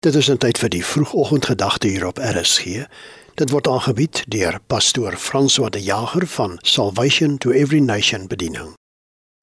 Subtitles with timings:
[0.00, 2.64] Dit is 'n tyd vir die vroegoggendgedagte hier op RSG.
[3.34, 8.74] Dit word aangebied deur pastoor François de Jager van Salvation to Every Nation Bediening.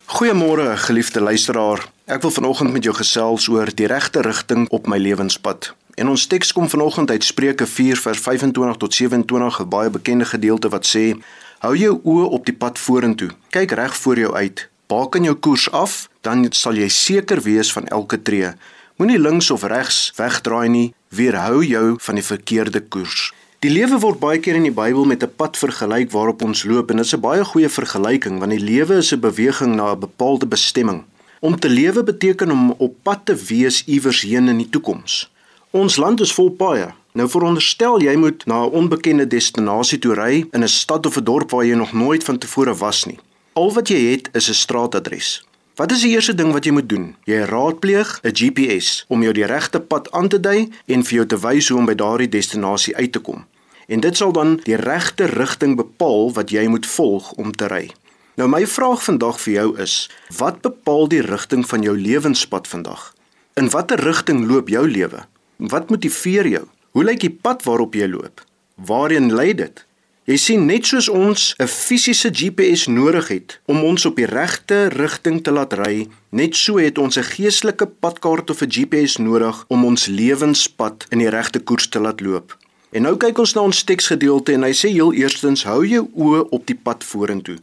[0.06, 1.92] Goeiemôre, geliefde luisteraar.
[2.06, 5.76] Ek wil vanoggend met jou gesels oor die regte rigting op my lewenspad.
[5.94, 10.26] En ons teks kom vanoggend uit Spreuke 4 vers 25 tot 27, 'n baie bekende
[10.26, 11.20] gedeelte wat sê:
[11.60, 13.30] Hou jou oë op die pad vorentoe.
[13.50, 14.70] Kyk reg voor jou uit.
[14.88, 18.54] Baken jou koers af, dan sal jy seker wees van elke tree.
[18.96, 23.34] Moenie links of regs wegdraai nie, weerhou jou van die verkeerde koers.
[23.60, 26.92] Die lewe word baie keer in die Bybel met 'n pad vergelyk waarop ons loop
[26.92, 30.00] en dit is 'n baie goeie vergelyking want die lewe is 'n beweging na 'n
[30.00, 31.04] bepaalde bestemming.
[31.42, 35.30] Om te lewe beteken om op pad te wees iewers heen in die toekoms.
[35.72, 36.94] Ons land is vol paaie.
[37.14, 41.24] Nou veronderstel jy moet na 'n onbekende destinasie toe ry in 'n stad of 'n
[41.24, 43.20] dorp waar jy nog nooit vantevore was nie.
[43.54, 45.44] Al wat jy het is 'n straatadres.
[45.76, 47.10] Wat is die eerste ding wat jy moet doen?
[47.28, 51.26] Jy raadpleeg 'n GPS om jou die regte pad aan te dui en vir jou
[51.26, 53.46] te wys hoe om by daardie destinasie uit te kom.
[53.88, 57.92] En dit sal dan die regte rigting bepaal wat jy moet volg om te ry.
[58.36, 63.14] Nou my vraag vandag vir jou is: wat bepaal die rigting van jou lewenspad vandag?
[63.54, 65.26] In watter rigting loop jou lewe?
[65.58, 66.66] Wat motiveer jou?
[66.92, 68.42] Hoe lyk die pad waarop jy loop?
[68.76, 69.86] Waarheen lei dit?
[70.26, 74.88] Jy sien net soos ons 'n fisiese GPS nodig het om ons op die regte
[74.90, 79.66] rigting te laat ry, net so het ons 'n geestelike padkaart of 'n GPS nodig
[79.68, 82.58] om ons lewenspad in die regte koers te laat loop.
[82.92, 86.50] En nou kyk ons na ons teksgedeelte en hy sê heel eerstens hou jou oë
[86.50, 87.58] op die pad vorentoe.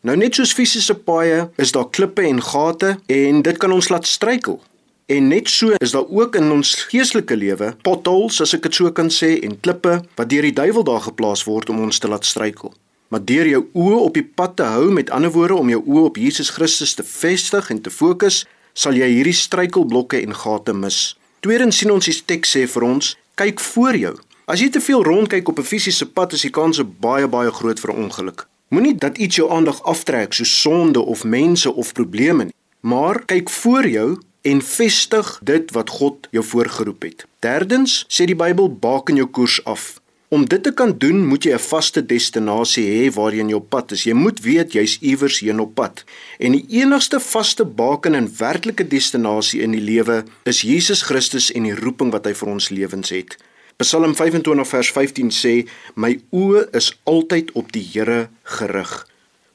[0.00, 4.06] Nou net soos fisiese paaie is daar klippe en gate en dit kan ons laat
[4.06, 4.60] struikel.
[5.06, 8.88] En net so is daar ook in ons geestelike lewe potholes as ek dit so
[8.96, 12.24] kan sê en klippe wat deur die duiwel daar geplaas word om ons te laat
[12.24, 12.72] struikel.
[13.12, 16.06] Maar deur jou oë op die pad te hou, met ander woorde om jou oë
[16.08, 21.12] op Jesus Christus te vestig en te fokus, sal jy hierdie struikelblokke en gate mis.
[21.44, 24.16] Tweedens sien ons die teks sê vir ons, kyk voor jou.
[24.48, 27.80] As jy te veel rondkyk op 'n fisiese pad, is die kans baie baie groot
[27.80, 28.48] vir ongeluk.
[28.68, 33.50] Moenie dat iets jou aandag aftrek soos sonde of mense of probleme nie, maar kyk
[33.50, 37.26] voor jou en vestig dit wat God jou voorgeroep het.
[37.44, 39.94] Derdens sê die Bybel baken jou koers af.
[40.34, 43.92] Om dit te kan doen, moet jy 'n vaste destinasie hê waarheen jy op pad
[43.92, 44.04] is.
[44.04, 46.04] Jy moet weet jy's iewers heen op pad.
[46.38, 51.62] En die enigste vaste baken en werklike destinasie in die lewe is Jesus Christus en
[51.62, 53.36] die roeping wat hy vir ons lewens het.
[53.76, 59.13] Psalm 25 vers 15 sê: "My oë is altyd op die Here gerig."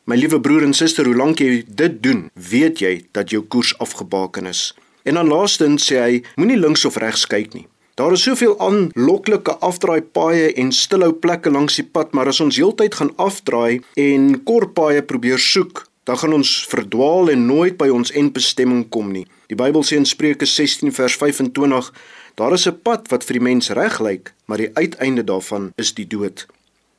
[0.09, 3.75] My liewe broer en suster, hoe lank jy dit doen, weet jy dat jou koers
[3.77, 4.71] afgebaken is.
[5.05, 7.67] En dan laastens sê hy, moenie links of regs kyk nie.
[7.93, 12.57] Daar is soveel aanloklike afdraai paaie en stilhou plekke langs die pad, maar as ons
[12.57, 17.93] heeltyd gaan afdraai en kort paaie probeer soek, dan gaan ons verdwaal en nooit by
[17.93, 19.27] ons eindbestemming kom nie.
[19.53, 21.93] Die Bybel sê in Spreuke 16 vers 25,
[22.33, 25.93] daar is 'n pad wat vir die mens reg lyk, maar die uiteinde daarvan is
[25.93, 26.47] die dood.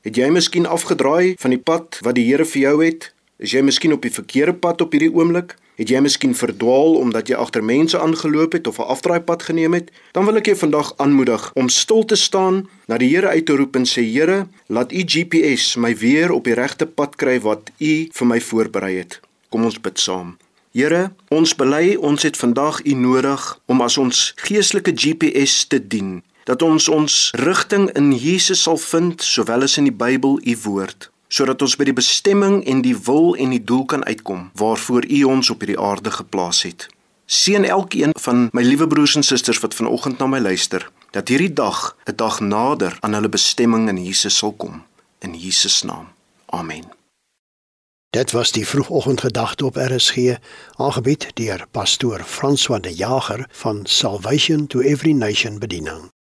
[0.00, 3.11] Het jy miskien afgedraai van die pad wat die Here vir jou het?
[3.37, 5.59] Is jy miskien op die verkeerde pad op hierdie oomblik?
[5.77, 9.91] Het jy miskien verdwaal omdat jy agter mense aangeloop het of 'n afdraaipad geneem het?
[10.12, 13.56] Dan wil ek jou vandag aanmoedig om stil te staan, na die Here uit te
[13.56, 17.71] roep en sê Here, laat U GPS my weer op die regte pad kry wat
[17.78, 19.21] U vir my voorberei het.
[19.50, 20.38] Kom ons bid saam.
[20.72, 26.22] Here, ons bely ons het vandag U nodig om as ons geestelike GPS te dien
[26.50, 31.11] dat ons ons rigting in Jesus sal vind sowel as in die Bybel u woord
[31.31, 35.21] sodat ons by die bestemming en die wil en die doel kan uitkom waarvoor u
[35.31, 36.88] ons op hierdie aarde geplaas het.
[37.31, 41.53] Seën elkeen van my liewe broers en susters wat vanoggend na my luister dat hierdie
[41.55, 44.82] dag 'n dag nader aan hulle bestemming in Jesus sal kom
[45.19, 46.09] in Jesus naam.
[46.47, 46.84] Amen.
[48.11, 50.17] Dit was die vroegoggendgedagte op RSG,
[50.77, 56.11] aangebied deur pastoor François de Jager van Salvation to Every Nation Bediening.